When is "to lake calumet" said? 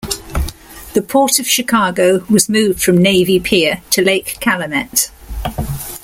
3.91-5.11